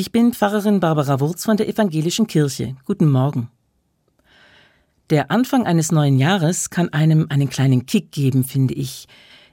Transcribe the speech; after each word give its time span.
Ich 0.00 0.12
bin 0.12 0.32
Pfarrerin 0.32 0.78
Barbara 0.78 1.18
Wurz 1.18 1.44
von 1.44 1.56
der 1.56 1.68
Evangelischen 1.68 2.28
Kirche. 2.28 2.76
Guten 2.84 3.10
Morgen. 3.10 3.50
Der 5.10 5.32
Anfang 5.32 5.66
eines 5.66 5.90
neuen 5.90 6.20
Jahres 6.20 6.70
kann 6.70 6.92
einem 6.92 7.26
einen 7.30 7.50
kleinen 7.50 7.84
Kick 7.84 8.12
geben, 8.12 8.44
finde 8.44 8.74
ich. 8.74 9.08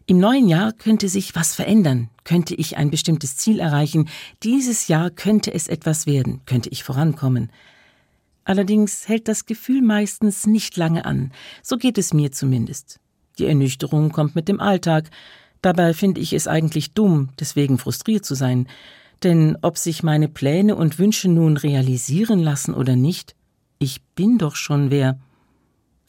Im 0.05 0.19
neuen 0.19 0.47
Jahr 0.47 0.71
könnte 0.71 1.09
sich 1.09 1.35
was 1.35 1.55
verändern, 1.55 2.11
könnte 2.25 2.53
ich 2.53 2.77
ein 2.77 2.91
bestimmtes 2.91 3.37
Ziel 3.37 3.59
erreichen, 3.59 4.07
dieses 4.43 4.87
Jahr 4.87 5.09
könnte 5.09 5.51
es 5.51 5.67
etwas 5.67 6.05
werden, 6.05 6.41
könnte 6.45 6.69
ich 6.69 6.83
vorankommen. 6.83 7.51
Allerdings 8.43 9.07
hält 9.07 9.27
das 9.27 9.47
Gefühl 9.47 9.81
meistens 9.81 10.45
nicht 10.45 10.77
lange 10.77 11.05
an, 11.05 11.31
so 11.63 11.75
geht 11.75 11.97
es 11.97 12.13
mir 12.13 12.31
zumindest. 12.31 12.99
Die 13.39 13.47
Ernüchterung 13.47 14.11
kommt 14.11 14.35
mit 14.35 14.47
dem 14.47 14.59
Alltag, 14.59 15.09
dabei 15.63 15.95
finde 15.95 16.21
ich 16.21 16.33
es 16.33 16.47
eigentlich 16.47 16.93
dumm, 16.93 17.29
deswegen 17.39 17.79
frustriert 17.79 18.25
zu 18.25 18.35
sein, 18.35 18.67
denn 19.23 19.57
ob 19.61 19.77
sich 19.77 20.03
meine 20.03 20.27
Pläne 20.27 20.75
und 20.75 20.99
Wünsche 20.99 21.29
nun 21.29 21.57
realisieren 21.57 22.39
lassen 22.39 22.73
oder 22.73 22.95
nicht, 22.95 23.35
ich 23.79 24.03
bin 24.15 24.37
doch 24.37 24.55
schon 24.55 24.91
wer. 24.91 25.19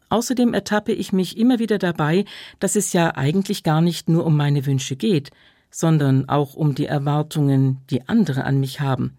Außerdem 0.09 0.55
ertappe 0.55 0.93
ich 0.93 1.13
mich 1.13 1.37
immer 1.37 1.59
wieder 1.59 1.79
dabei, 1.79 2.25
dass 2.61 2.77
es 2.77 2.93
ja 2.93 3.17
eigentlich 3.17 3.63
gar 3.63 3.81
nicht 3.81 4.09
nur 4.09 4.25
um 4.25 4.37
meine 4.37 4.65
Wünsche 4.67 4.97
geht, 4.97 5.31
sondern 5.71 6.29
auch 6.29 6.55
um 6.55 6.75
die 6.75 6.87
Erwartungen, 6.87 7.79
die 7.91 8.09
andere 8.09 8.45
an 8.45 8.61
mich 8.61 8.81
haben. 8.81 9.17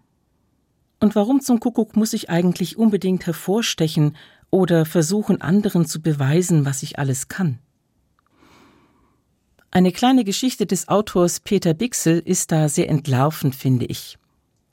Und 1.00 1.14
warum 1.14 1.40
zum 1.40 1.60
Kuckuck 1.60 1.96
muss 1.96 2.12
ich 2.12 2.30
eigentlich 2.30 2.76
unbedingt 2.78 3.26
hervorstechen 3.26 4.16
oder 4.50 4.84
versuchen, 4.84 5.40
anderen 5.40 5.86
zu 5.86 6.00
beweisen, 6.00 6.64
was 6.64 6.82
ich 6.82 6.98
alles 6.98 7.28
kann? 7.28 7.58
Eine 9.78 9.92
kleine 9.92 10.24
Geschichte 10.24 10.66
des 10.66 10.88
Autors 10.88 11.38
Peter 11.38 11.72
Bixel 11.72 12.18
ist 12.18 12.50
da 12.50 12.68
sehr 12.68 12.88
entlarvend, 12.88 13.54
finde 13.54 13.86
ich. 13.86 14.18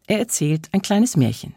Er 0.08 0.18
erzählt 0.18 0.70
ein 0.72 0.81
kleines 0.81 1.16
Märchen. 1.16 1.54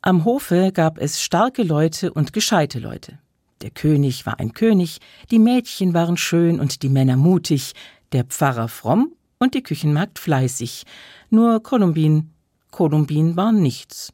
Am 0.00 0.24
Hofe 0.24 0.72
gab 0.72 0.98
es 0.98 1.22
starke 1.22 1.62
Leute 1.62 2.12
und 2.12 2.32
gescheite 2.32 2.80
Leute. 2.80 3.20
Der 3.60 3.70
König 3.70 4.26
war 4.26 4.40
ein 4.40 4.54
König, 4.54 4.98
die 5.30 5.38
Mädchen 5.38 5.94
waren 5.94 6.16
schön 6.16 6.58
und 6.58 6.82
die 6.82 6.88
Männer 6.88 7.16
mutig, 7.16 7.74
der 8.10 8.24
Pfarrer 8.24 8.66
fromm 8.66 9.12
und 9.38 9.54
die 9.54 9.62
Küchenmagd 9.62 10.18
fleißig. 10.18 10.82
Nur 11.30 11.62
Kolumbin, 11.62 12.32
Kolumbin 12.72 13.36
war 13.36 13.52
nichts. 13.52 14.12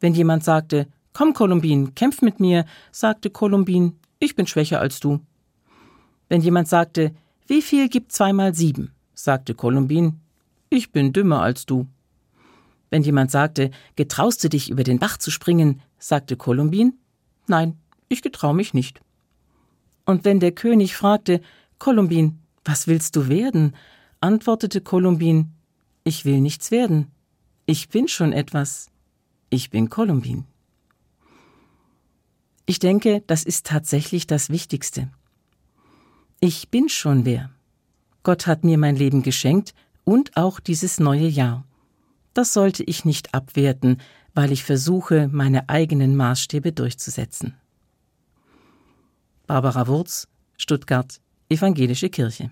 Wenn 0.00 0.12
jemand 0.12 0.44
sagte, 0.44 0.86
Komm, 1.14 1.32
Kolumbin, 1.32 1.94
kämpf 1.94 2.20
mit 2.20 2.40
mir, 2.40 2.66
sagte 2.92 3.30
Kolumbin, 3.30 3.98
ich 4.18 4.36
bin 4.36 4.46
schwächer 4.46 4.80
als 4.80 5.00
du. 5.00 5.20
Wenn 6.28 6.40
jemand 6.40 6.68
sagte, 6.68 7.14
Wie 7.46 7.62
viel 7.62 7.88
gibt 7.88 8.12
zweimal 8.12 8.54
sieben? 8.54 8.92
sagte 9.14 9.54
Kolumbin, 9.54 10.20
ich 10.70 10.92
bin 10.92 11.12
dümmer 11.12 11.42
als 11.42 11.66
du. 11.66 11.86
Wenn 12.90 13.02
jemand 13.02 13.30
sagte, 13.30 13.70
getraust 13.96 14.42
du 14.42 14.48
dich 14.48 14.70
über 14.70 14.84
den 14.84 14.98
Bach 14.98 15.18
zu 15.18 15.30
springen, 15.30 15.80
sagte 15.98 16.36
Kolumbin, 16.36 16.94
nein, 17.46 17.78
ich 18.08 18.22
getrau 18.22 18.52
mich 18.52 18.74
nicht. 18.74 19.00
Und 20.04 20.24
wenn 20.24 20.40
der 20.40 20.52
König 20.52 20.96
fragte, 20.96 21.40
Kolumbin, 21.78 22.38
was 22.64 22.86
willst 22.86 23.16
du 23.16 23.28
werden? 23.28 23.74
antwortete 24.20 24.80
Kolumbin, 24.80 25.52
ich 26.02 26.24
will 26.24 26.40
nichts 26.40 26.70
werden. 26.70 27.10
Ich 27.66 27.88
bin 27.88 28.08
schon 28.08 28.32
etwas. 28.32 28.90
Ich 29.50 29.70
bin 29.70 29.90
Kolumbin. 29.90 30.44
Ich 32.66 32.78
denke, 32.78 33.22
das 33.26 33.44
ist 33.44 33.66
tatsächlich 33.66 34.26
das 34.26 34.50
Wichtigste. 34.50 35.08
Ich 36.46 36.68
bin 36.68 36.90
schon 36.90 37.24
wer. 37.24 37.48
Gott 38.22 38.46
hat 38.46 38.64
mir 38.64 38.76
mein 38.76 38.96
Leben 38.96 39.22
geschenkt 39.22 39.72
und 40.04 40.36
auch 40.36 40.60
dieses 40.60 41.00
neue 41.00 41.26
Jahr. 41.26 41.64
Das 42.34 42.52
sollte 42.52 42.84
ich 42.84 43.06
nicht 43.06 43.32
abwerten, 43.32 44.02
weil 44.34 44.52
ich 44.52 44.62
versuche, 44.62 45.30
meine 45.32 45.70
eigenen 45.70 46.16
Maßstäbe 46.16 46.72
durchzusetzen. 46.72 47.54
Barbara 49.46 49.86
Wurz, 49.86 50.28
Stuttgart, 50.58 51.18
Evangelische 51.48 52.10
Kirche. 52.10 52.42